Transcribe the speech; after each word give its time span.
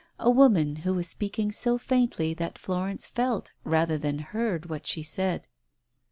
A 0.19 0.31
woman, 0.31 0.77
who 0.77 0.95
was 0.95 1.07
speaking 1.07 1.51
so 1.51 1.77
faintly 1.77 2.33
that 2.33 2.57
Florence 2.57 3.05
felt 3.05 3.51
rather 3.63 3.99
than 3.99 4.17
heard 4.17 4.65
what 4.67 4.87
she 4.87 5.03
said. 5.03 5.47